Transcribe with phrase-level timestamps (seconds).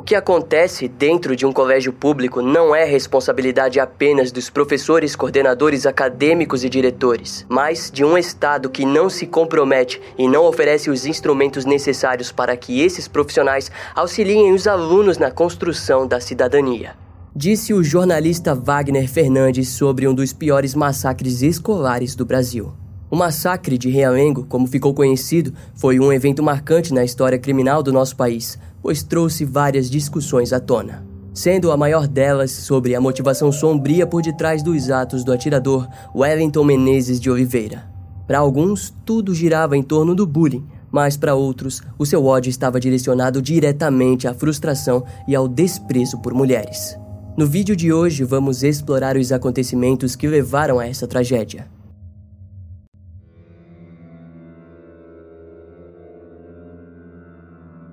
[0.00, 5.84] O que acontece dentro de um colégio público não é responsabilidade apenas dos professores, coordenadores
[5.84, 11.04] acadêmicos e diretores, mas de um Estado que não se compromete e não oferece os
[11.04, 16.94] instrumentos necessários para que esses profissionais auxiliem os alunos na construção da cidadania.
[17.36, 22.72] Disse o jornalista Wagner Fernandes sobre um dos piores massacres escolares do Brasil.
[23.10, 27.92] O massacre de Realengo, como ficou conhecido, foi um evento marcante na história criminal do
[27.92, 31.04] nosso país, pois trouxe várias discussões à tona.
[31.32, 36.64] Sendo a maior delas sobre a motivação sombria por detrás dos atos do atirador Wellington
[36.64, 37.88] Menezes de Oliveira.
[38.26, 42.80] Para alguns, tudo girava em torno do bullying, mas para outros, o seu ódio estava
[42.80, 46.96] direcionado diretamente à frustração e ao desprezo por mulheres.
[47.36, 51.68] No vídeo de hoje, vamos explorar os acontecimentos que levaram a essa tragédia.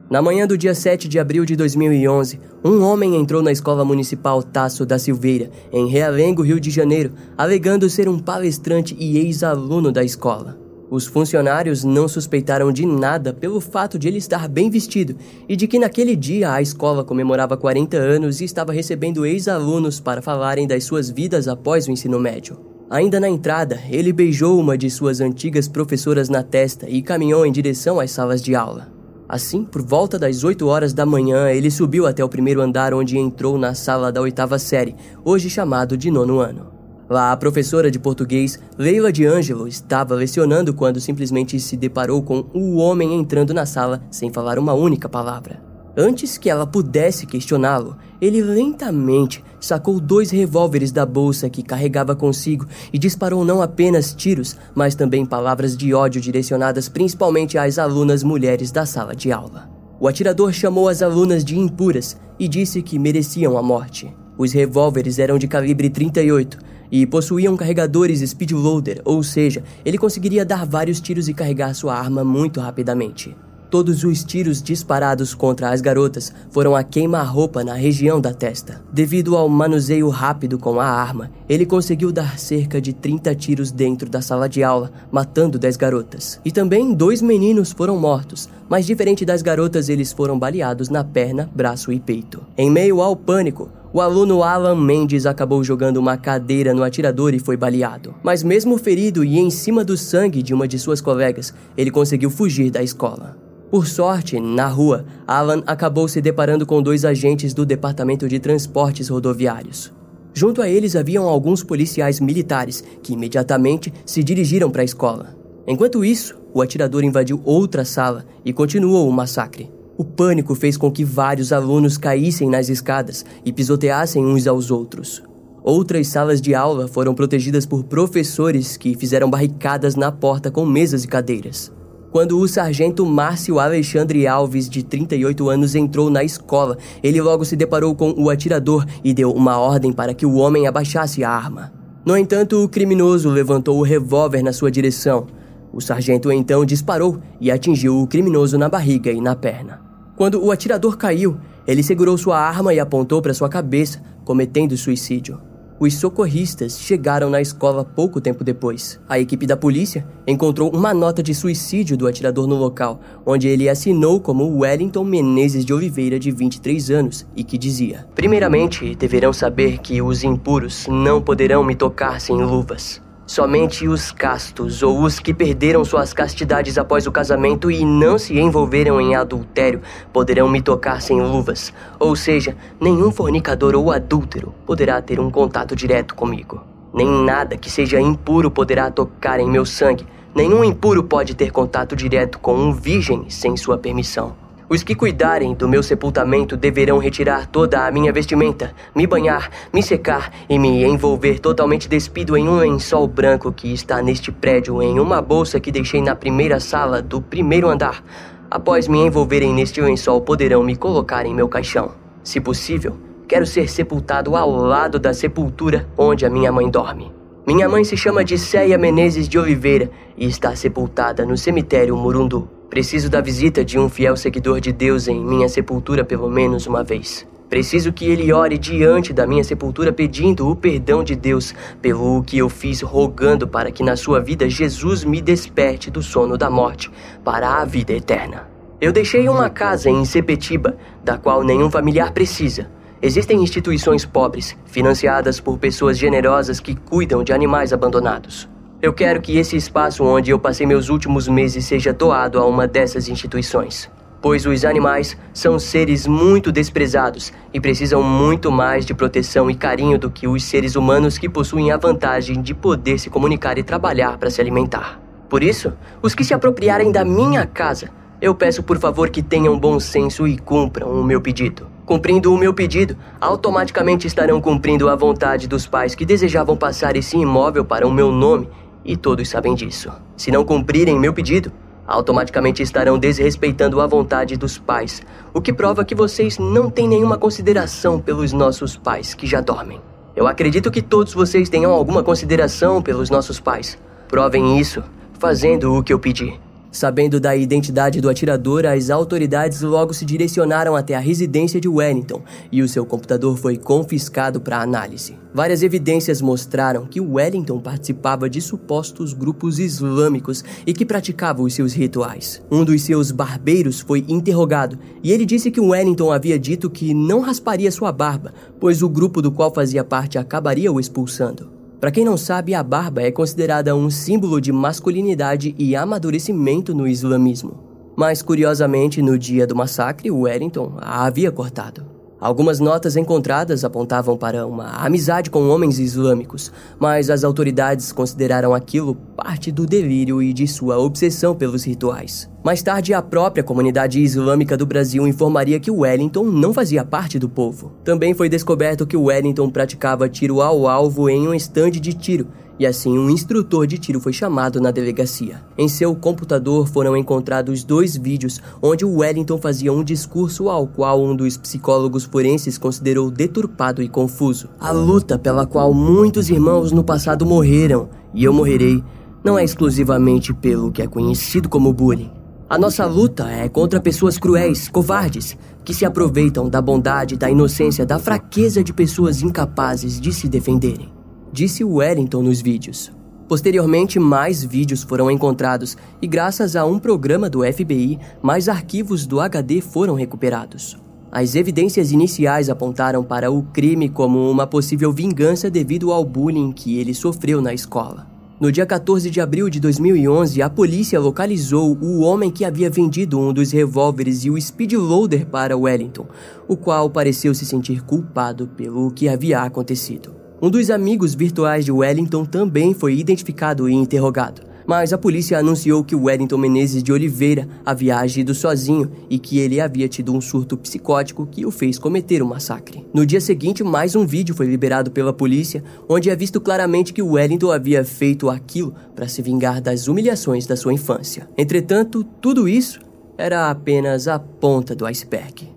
[0.09, 4.41] Na manhã do dia 7 de abril de 2011, um homem entrou na escola municipal
[4.41, 10.05] Tasso da Silveira, em Realengo, Rio de Janeiro, alegando ser um palestrante e ex-aluno da
[10.05, 10.57] escola.
[10.89, 15.17] Os funcionários não suspeitaram de nada pelo fato de ele estar bem vestido
[15.49, 20.21] e de que naquele dia a escola comemorava 40 anos e estava recebendo ex-alunos para
[20.21, 22.57] falarem das suas vidas após o ensino médio.
[22.89, 27.51] Ainda na entrada, ele beijou uma de suas antigas professoras na testa e caminhou em
[27.51, 28.95] direção às salas de aula.
[29.29, 33.17] Assim, por volta das 8 horas da manhã, ele subiu até o primeiro andar onde
[33.17, 36.67] entrou na sala da oitava série, hoje chamado de nono ano.
[37.09, 42.45] Lá, a professora de português, Leila de Ângelo, estava lecionando quando simplesmente se deparou com
[42.53, 45.76] o homem entrando na sala sem falar uma única palavra.
[45.99, 52.67] Antes que ela pudesse questioná-lo, ele lentamente sacou dois revólveres da bolsa que carregava consigo
[52.93, 58.71] e disparou não apenas tiros, mas também palavras de ódio direcionadas principalmente às alunas mulheres
[58.71, 59.67] da sala de aula.
[59.99, 64.15] O atirador chamou as alunas de impuras e disse que mereciam a morte.
[64.37, 66.59] Os revólveres eram de calibre 38
[66.91, 72.23] e possuíam carregadores speedloader, ou seja, ele conseguiria dar vários tiros e carregar sua arma
[72.23, 73.35] muito rapidamente.
[73.69, 78.81] Todos os tiros disparados contra as garotas foram a queima-roupa na região da testa.
[78.93, 84.09] Devido ao manuseio rápido com a arma, ele conseguiu dar cerca de 30 tiros dentro
[84.09, 86.39] da sala de aula, matando 10 garotas.
[86.45, 91.49] E também dois meninos foram mortos, mas diferente das garotas, eles foram baleados na perna,
[91.53, 92.41] braço e peito.
[92.57, 97.39] Em meio ao pânico, o aluno Alan Mendes acabou jogando uma cadeira no atirador e
[97.39, 98.15] foi baleado.
[98.23, 102.29] Mas mesmo ferido e em cima do sangue de uma de suas colegas, ele conseguiu
[102.29, 103.46] fugir da escola.
[103.69, 109.09] Por sorte, na rua, Alan acabou se deparando com dois agentes do Departamento de Transportes
[109.09, 109.91] Rodoviários.
[110.33, 115.35] Junto a eles haviam alguns policiais militares que imediatamente se dirigiram para a escola.
[115.67, 119.69] Enquanto isso, o atirador invadiu outra sala e continuou o massacre.
[119.97, 125.21] O pânico fez com que vários alunos caíssem nas escadas e pisoteassem uns aos outros.
[125.61, 131.03] Outras salas de aula foram protegidas por professores que fizeram barricadas na porta com mesas
[131.03, 131.75] e cadeiras.
[132.17, 137.55] Quando o sargento Márcio Alexandre Alves, de 38 anos, entrou na escola, ele logo se
[137.55, 141.71] deparou com o atirador e deu uma ordem para que o homem abaixasse a arma.
[142.03, 145.27] No entanto, o criminoso levantou o revólver na sua direção.
[145.71, 149.79] O sargento então disparou e atingiu o criminoso na barriga e na perna.
[150.15, 151.37] Quando o atirador caiu,
[151.67, 155.39] ele segurou sua arma e apontou para sua cabeça, cometendo suicídio.
[155.79, 158.99] Os socorristas chegaram na escola pouco tempo depois.
[159.07, 163.69] A equipe da polícia encontrou uma nota de suicídio do atirador no local, onde ele
[163.69, 169.77] assinou como Wellington Menezes de Oliveira, de 23 anos, e que dizia: Primeiramente, deverão saber
[169.77, 172.99] que os impuros não poderão me tocar sem luvas.
[173.27, 178.39] Somente os castos ou os que perderam suas castidades após o casamento e não se
[178.39, 179.81] envolveram em adultério
[180.13, 181.73] poderão me tocar sem luvas.
[181.99, 186.63] Ou seja, nenhum fornicador ou adúltero poderá ter um contato direto comigo.
[186.93, 190.07] Nem nada que seja impuro poderá tocar em meu sangue.
[190.33, 194.46] Nenhum impuro pode ter contato direto com um virgem sem sua permissão.
[194.69, 199.81] Os que cuidarem do meu sepultamento deverão retirar toda a minha vestimenta, me banhar, me
[199.81, 204.99] secar e me envolver totalmente despido em um lençol branco que está neste prédio em
[204.99, 208.03] uma bolsa que deixei na primeira sala do primeiro andar.
[208.51, 211.91] Após me envolverem neste lençol, poderão me colocar em meu caixão.
[212.21, 217.09] Se possível, quero ser sepultado ao lado da sepultura onde a minha mãe dorme.
[217.45, 222.56] Minha mãe se chama Disseia Menezes de Oliveira e está sepultada no cemitério Murundu.
[222.69, 226.83] Preciso da visita de um fiel seguidor de Deus em minha sepultura pelo menos uma
[226.83, 227.25] vez.
[227.49, 232.37] Preciso que ele ore diante da minha sepultura pedindo o perdão de Deus pelo que
[232.37, 236.91] eu fiz, rogando para que na sua vida Jesus me desperte do sono da morte
[237.23, 238.49] para a vida eterna.
[238.81, 242.69] Eu deixei uma casa em Sepetiba, da qual nenhum familiar precisa.
[243.01, 248.49] Existem instituições pobres, financiadas por pessoas generosas que cuidam de animais abandonados.
[248.79, 252.67] Eu quero que esse espaço onde eu passei meus últimos meses seja doado a uma
[252.67, 253.89] dessas instituições.
[254.21, 259.97] Pois os animais são seres muito desprezados e precisam muito mais de proteção e carinho
[259.97, 264.15] do que os seres humanos que possuem a vantagem de poder se comunicar e trabalhar
[264.19, 265.01] para se alimentar.
[265.27, 267.89] Por isso, os que se apropriarem da minha casa,
[268.21, 271.67] eu peço por favor que tenham bom senso e cumpram o meu pedido.
[271.83, 277.17] Cumprindo o meu pedido, automaticamente estarão cumprindo a vontade dos pais que desejavam passar esse
[277.17, 278.47] imóvel para o meu nome
[278.87, 279.91] e todos sabem disso.
[280.15, 281.51] Se não cumprirem meu pedido,
[281.85, 285.03] automaticamente estarão desrespeitando a vontade dos pais,
[285.33, 289.81] o que prova que vocês não têm nenhuma consideração pelos nossos pais que já dormem.
[290.15, 293.77] Eu acredito que todos vocês tenham alguma consideração pelos nossos pais.
[294.07, 294.81] Provem isso
[295.19, 296.39] fazendo o que eu pedi.
[296.71, 302.21] Sabendo da identidade do atirador, as autoridades logo se direcionaram até a residência de Wellington
[302.51, 305.15] e o seu computador foi confiscado para análise.
[305.33, 311.73] Várias evidências mostraram que Wellington participava de supostos grupos islâmicos e que praticava os seus
[311.73, 312.41] rituais.
[312.51, 317.21] Um dos seus barbeiros foi interrogado e ele disse que Wellington havia dito que não
[317.21, 321.56] rasparia sua barba, pois o grupo do qual fazia parte acabaria o expulsando.
[321.79, 326.87] Para quem não sabe, a barba é considerada um símbolo de masculinidade e amadurecimento no
[326.87, 327.63] islamismo.
[327.95, 331.85] Mas curiosamente, no dia do massacre, Wellington a havia cortado.
[332.19, 338.95] Algumas notas encontradas apontavam para uma amizade com homens islâmicos, mas as autoridades consideraram aquilo
[339.15, 342.27] parte do delírio e de sua obsessão pelos rituais.
[342.47, 347.27] Mais tarde, a própria comunidade islâmica do Brasil informaria que Wellington não fazia parte do
[347.27, 347.73] povo.
[347.83, 352.27] Também foi descoberto que Wellington praticava tiro ao alvo em um estande de tiro
[352.57, 355.41] e assim um instrutor de tiro foi chamado na delegacia.
[355.57, 361.17] Em seu computador foram encontrados dois vídeos onde Wellington fazia um discurso ao qual um
[361.17, 364.47] dos psicólogos forenses considerou deturpado e confuso.
[364.57, 368.81] A luta pela qual muitos irmãos no passado morreram e eu morrerei
[369.21, 372.09] não é exclusivamente pelo que é conhecido como bullying.
[372.49, 377.85] A nossa luta é contra pessoas cruéis, covardes, que se aproveitam da bondade, da inocência,
[377.85, 380.97] da fraqueza de pessoas incapazes de se defenderem
[381.37, 382.91] disse Wellington nos vídeos.
[383.27, 389.19] Posteriormente, mais vídeos foram encontrados e, graças a um programa do FBI, mais arquivos do
[389.19, 390.77] HD foram recuperados.
[391.11, 396.79] As evidências iniciais apontaram para o crime como uma possível vingança devido ao bullying que
[396.79, 398.16] ele sofreu na escola.
[398.39, 403.19] No dia 14 de abril de 2011, a polícia localizou o homem que havia vendido
[403.19, 406.05] um dos revólveres e o speed loader para Wellington,
[406.47, 410.13] o qual pareceu se sentir culpado pelo que havia acontecido.
[410.39, 415.83] Um dos amigos virtuais de Wellington também foi identificado e interrogado, mas a polícia anunciou
[415.83, 420.57] que Wellington Menezes de Oliveira havia agido sozinho e que ele havia tido um surto
[420.57, 422.85] psicótico que o fez cometer o massacre.
[422.93, 427.01] No dia seguinte, mais um vídeo foi liberado pela polícia, onde é visto claramente que
[427.01, 431.29] Wellington havia feito aquilo para se vingar das humilhações da sua infância.
[431.37, 432.81] Entretanto, tudo isso
[433.17, 435.56] era apenas a ponta do iceberg.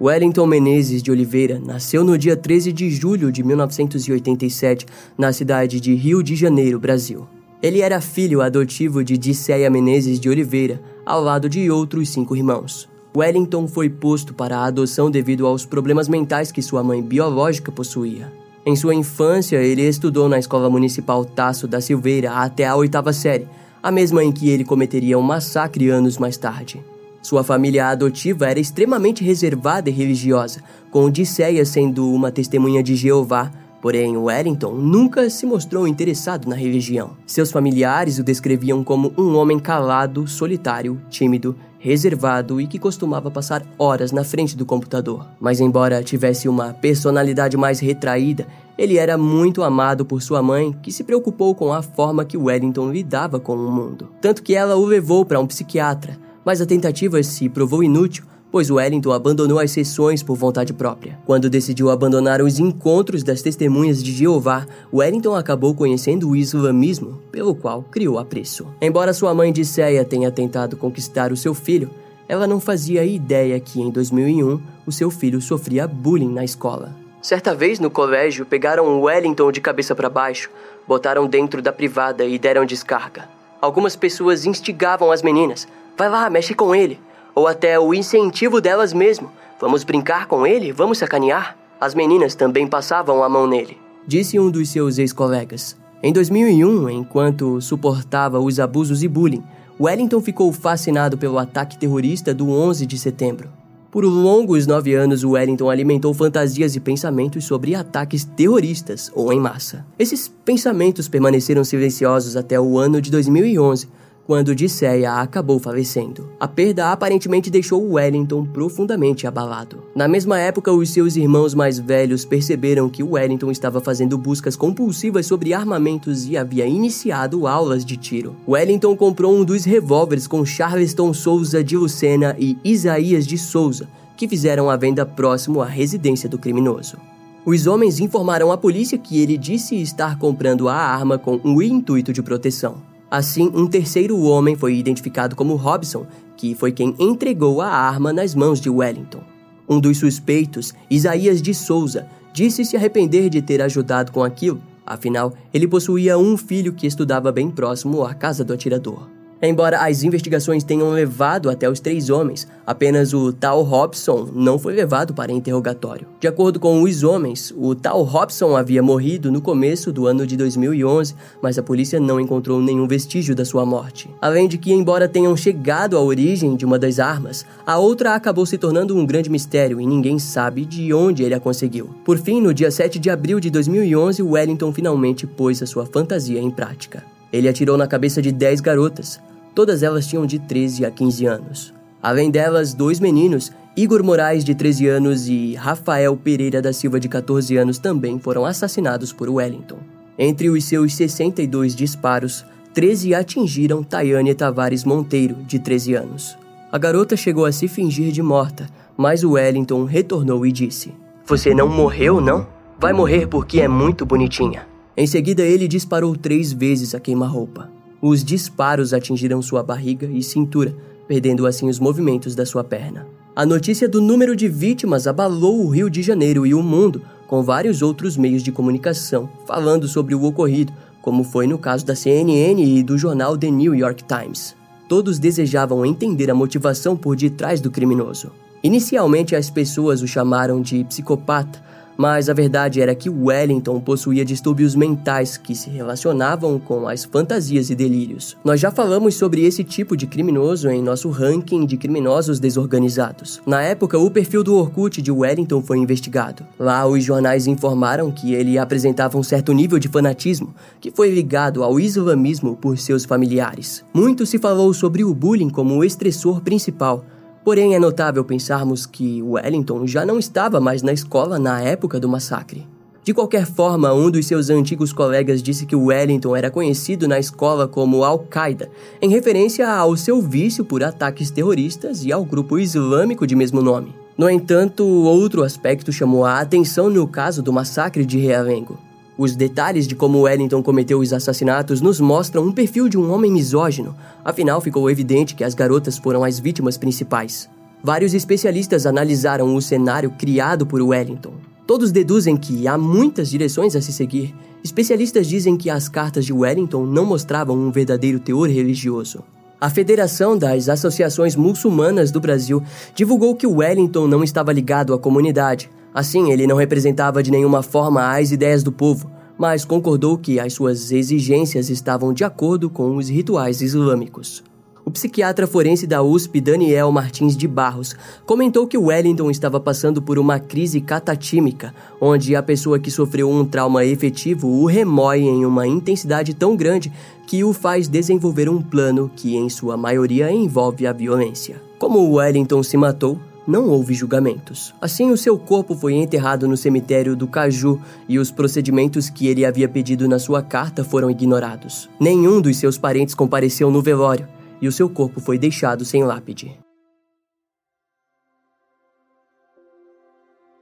[0.00, 4.86] Wellington Menezes de Oliveira nasceu no dia 13 de julho de 1987,
[5.16, 7.26] na cidade de Rio de Janeiro, Brasil.
[7.60, 12.88] Ele era filho adotivo de Dicéia Menezes de Oliveira, ao lado de outros cinco irmãos.
[13.16, 18.32] Wellington foi posto para a adoção devido aos problemas mentais que sua mãe biológica possuía.
[18.64, 23.48] Em sua infância, ele estudou na Escola Municipal Tasso da Silveira até a oitava série,
[23.82, 26.80] a mesma em que ele cometeria um massacre anos mais tarde.
[27.20, 33.50] Sua família adotiva era extremamente reservada e religiosa, com Odisseia sendo uma testemunha de Jeová,
[33.82, 37.16] porém Wellington nunca se mostrou interessado na religião.
[37.26, 43.64] Seus familiares o descreviam como um homem calado, solitário, tímido, reservado e que costumava passar
[43.78, 45.26] horas na frente do computador.
[45.40, 48.46] Mas, embora tivesse uma personalidade mais retraída,
[48.76, 52.90] ele era muito amado por sua mãe, que se preocupou com a forma que Wellington
[52.90, 54.08] lidava com o mundo.
[54.20, 58.70] Tanto que ela o levou para um psiquiatra mas a tentativa se provou inútil, pois
[58.70, 61.18] Wellington abandonou as sessões por vontade própria.
[61.26, 67.54] Quando decidiu abandonar os encontros das testemunhas de Jeová, Wellington acabou conhecendo o islamismo, pelo
[67.54, 68.66] qual criou apreço.
[68.80, 71.90] Embora sua mãe Disseia tenha tentado conquistar o seu filho,
[72.26, 76.96] ela não fazia ideia que em 2001 o seu filho sofria bullying na escola.
[77.20, 80.48] Certa vez no colégio, pegaram Wellington de cabeça para baixo,
[80.86, 83.28] botaram dentro da privada e deram descarga.
[83.60, 85.66] Algumas pessoas instigavam as meninas,
[85.98, 87.00] Vai lá, mexe com ele.
[87.34, 89.32] Ou até o incentivo delas mesmo.
[89.60, 90.70] Vamos brincar com ele?
[90.70, 91.58] Vamos sacanear?
[91.80, 93.76] As meninas também passavam a mão nele.
[94.06, 95.76] Disse um dos seus ex-colegas.
[96.00, 99.42] Em 2001, enquanto suportava os abusos e bullying,
[99.80, 103.48] Wellington ficou fascinado pelo ataque terrorista do 11 de setembro.
[103.90, 109.84] Por longos nove anos, Wellington alimentou fantasias e pensamentos sobre ataques terroristas ou em massa.
[109.98, 113.88] Esses pensamentos permaneceram silenciosos até o ano de 2011,
[114.28, 116.28] quando Odisseia acabou falecendo.
[116.38, 119.84] A perda aparentemente deixou Wellington profundamente abalado.
[119.94, 125.24] Na mesma época, os seus irmãos mais velhos perceberam que Wellington estava fazendo buscas compulsivas
[125.24, 128.36] sobre armamentos e havia iniciado aulas de tiro.
[128.46, 134.28] Wellington comprou um dos revólveres com Charleston Souza de Lucena e Isaías de Souza, que
[134.28, 136.98] fizeram a venda próximo à residência do criminoso.
[137.46, 142.12] Os homens informaram à polícia que ele disse estar comprando a arma com o intuito
[142.12, 142.97] de proteção.
[143.10, 148.34] Assim, um terceiro homem foi identificado como Robson, que foi quem entregou a arma nas
[148.34, 149.22] mãos de Wellington.
[149.68, 155.32] Um dos suspeitos, Isaías de Souza, disse se arrepender de ter ajudado com aquilo, afinal,
[155.52, 159.17] ele possuía um filho que estudava bem próximo à casa do atirador.
[159.40, 164.74] Embora as investigações tenham levado até os três homens, apenas o tal Robson não foi
[164.74, 166.08] levado para interrogatório.
[166.18, 170.36] De acordo com os homens, o tal Robson havia morrido no começo do ano de
[170.36, 174.10] 2011, mas a polícia não encontrou nenhum vestígio da sua morte.
[174.20, 178.44] Além de que, embora tenham chegado à origem de uma das armas, a outra acabou
[178.44, 181.90] se tornando um grande mistério e ninguém sabe de onde ele a conseguiu.
[182.04, 186.40] Por fim, no dia 7 de abril de 2011, Wellington finalmente pôs a sua fantasia
[186.40, 187.17] em prática.
[187.32, 189.20] Ele atirou na cabeça de 10 garotas,
[189.58, 191.74] Todas elas tinham de 13 a 15 anos.
[192.00, 197.08] Além delas, dois meninos, Igor Moraes, de 13 anos, e Rafael Pereira da Silva, de
[197.08, 199.78] 14 anos, também foram assassinados por Wellington.
[200.16, 206.38] Entre os seus 62 disparos, 13 atingiram Tayane Tavares Monteiro, de 13 anos.
[206.70, 210.94] A garota chegou a se fingir de morta, mas Wellington retornou e disse:
[211.26, 212.46] Você não morreu, não?
[212.78, 214.68] Vai morrer porque é muito bonitinha.
[214.98, 217.70] Em seguida, ele disparou três vezes a queima-roupa.
[218.02, 220.74] Os disparos atingiram sua barriga e cintura,
[221.06, 223.06] perdendo assim os movimentos da sua perna.
[223.36, 227.44] A notícia do número de vítimas abalou o Rio de Janeiro e o mundo, com
[227.44, 232.60] vários outros meios de comunicação falando sobre o ocorrido, como foi no caso da CNN
[232.60, 234.56] e do jornal The New York Times.
[234.88, 238.32] Todos desejavam entender a motivação por detrás do criminoso.
[238.64, 241.62] Inicialmente, as pessoas o chamaram de psicopata,
[241.98, 247.70] mas a verdade era que Wellington possuía distúrbios mentais que se relacionavam com as fantasias
[247.70, 248.36] e delírios.
[248.44, 253.42] Nós já falamos sobre esse tipo de criminoso em nosso ranking de criminosos desorganizados.
[253.44, 256.46] Na época, o perfil do Orkut de Wellington foi investigado.
[256.56, 261.64] Lá, os jornais informaram que ele apresentava um certo nível de fanatismo que foi ligado
[261.64, 263.84] ao islamismo por seus familiares.
[263.92, 267.04] Muito se falou sobre o bullying como o estressor principal
[267.48, 272.06] Porém, é notável pensarmos que Wellington já não estava mais na escola na época do
[272.06, 272.66] massacre.
[273.02, 277.66] De qualquer forma, um dos seus antigos colegas disse que Wellington era conhecido na escola
[277.66, 278.68] como Al-Qaeda,
[279.00, 283.94] em referência ao seu vício por ataques terroristas e ao grupo islâmico de mesmo nome.
[284.18, 288.78] No entanto, outro aspecto chamou a atenção no caso do massacre de Realengo.
[289.18, 293.32] Os detalhes de como Wellington cometeu os assassinatos nos mostram um perfil de um homem
[293.32, 297.50] misógino, afinal ficou evidente que as garotas foram as vítimas principais.
[297.82, 301.32] Vários especialistas analisaram o cenário criado por Wellington.
[301.66, 304.32] Todos deduzem que há muitas direções a se seguir.
[304.62, 309.24] Especialistas dizem que as cartas de Wellington não mostravam um verdadeiro teor religioso.
[309.60, 312.62] A Federação das Associações Muçulmanas do Brasil
[312.94, 318.16] divulgou que Wellington não estava ligado à comunidade, Assim, ele não representava de nenhuma forma
[318.16, 323.08] as ideias do povo, mas concordou que as suas exigências estavam de acordo com os
[323.08, 324.44] rituais islâmicos.
[324.84, 330.20] O psiquiatra forense da USP, Daniel Martins de Barros, comentou que Wellington estava passando por
[330.20, 335.66] uma crise catatímica, onde a pessoa que sofreu um trauma efetivo o remói em uma
[335.66, 336.92] intensidade tão grande
[337.26, 341.60] que o faz desenvolver um plano que, em sua maioria, envolve a violência.
[341.76, 344.74] Como Wellington se matou, não houve julgamentos.
[344.78, 349.46] Assim, o seu corpo foi enterrado no cemitério do Caju e os procedimentos que ele
[349.46, 351.88] havia pedido na sua carta foram ignorados.
[351.98, 354.28] Nenhum dos seus parentes compareceu no velório
[354.60, 356.67] e o seu corpo foi deixado sem lápide.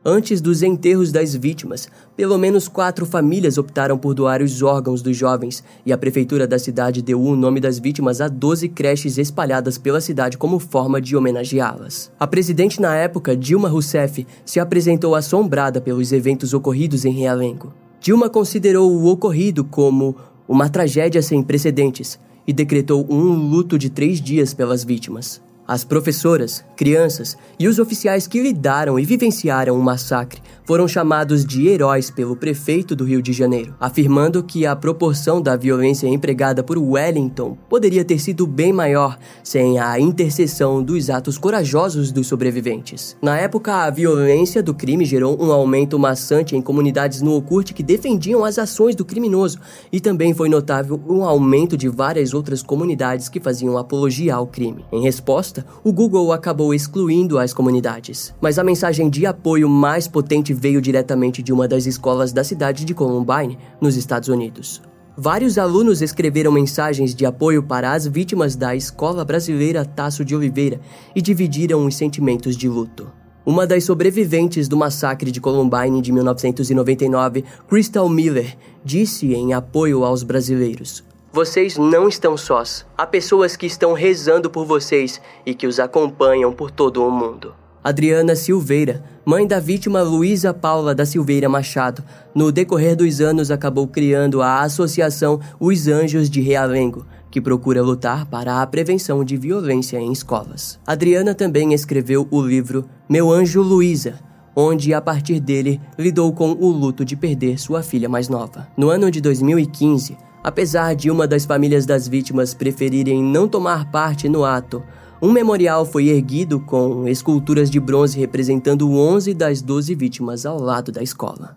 [0.09, 5.17] Antes dos enterros das vítimas, pelo menos quatro famílias optaram por doar os órgãos dos
[5.17, 9.79] jovens, e a prefeitura da cidade deu o nome das vítimas a 12 creches espalhadas
[9.79, 12.13] pela cidade como forma de homenageá-las.
[12.21, 17.75] A presidente na época, Dilma Rousseff, se apresentou assombrada pelos eventos ocorridos em Realengo.
[18.01, 20.15] Dilma considerou o ocorrido como
[20.47, 25.45] uma tragédia sem precedentes e decretou um luto de três dias pelas vítimas.
[25.69, 31.69] As professoras, crianças e os oficiais que lidaram e vivenciaram o massacre foram chamados de
[31.69, 36.77] heróis pelo prefeito do Rio de Janeiro, afirmando que a proporção da violência empregada por
[36.77, 43.17] Wellington poderia ter sido bem maior sem a intercessão dos atos corajosos dos sobreviventes.
[43.23, 47.83] Na época, a violência do crime gerou um aumento maçante em comunidades no Oculto que
[47.83, 49.59] defendiam as ações do criminoso,
[49.91, 54.85] e também foi notável um aumento de várias outras comunidades que faziam apologia ao crime.
[54.93, 58.35] Em resposta, o Google acabou excluindo as comunidades.
[58.41, 62.85] Mas a mensagem de apoio mais potente veio diretamente de uma das escolas da cidade
[62.85, 64.83] de Columbine, nos Estados Unidos.
[65.17, 70.79] Vários alunos escreveram mensagens de apoio para as vítimas da Escola Brasileira Tasso de Oliveira
[71.15, 73.11] e dividiram os sentimentos de luto.
[73.47, 80.23] Uma das sobreviventes do massacre de Columbine de 1999, Crystal Miller, disse em apoio aos
[80.23, 81.03] brasileiros:
[81.37, 82.87] vocês não estão sós.
[82.97, 87.53] Há pessoas que estão rezando por vocês e que os acompanham por todo o mundo.
[87.85, 92.03] Adriana Silveira, mãe da vítima Luísa Paula da Silveira Machado,
[92.35, 98.25] no decorrer dos anos acabou criando a associação Os Anjos de Realengo, que procura lutar
[98.25, 100.81] para a prevenção de violência em escolas.
[100.87, 104.19] Adriana também escreveu o livro Meu Anjo Luísa,
[104.57, 108.67] onde a partir dele lidou com o luto de perder sua filha mais nova.
[108.75, 110.17] No ano de 2015,
[110.47, 114.81] Apesar de uma das famílias das vítimas preferirem não tomar parte no ato,
[115.21, 120.93] um memorial foi erguido com esculturas de bronze representando 11 das 12 vítimas ao lado
[120.93, 121.55] da escola.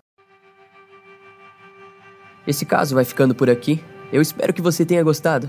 [2.44, 3.80] Esse caso vai ficando por aqui.
[4.12, 5.48] Eu espero que você tenha gostado.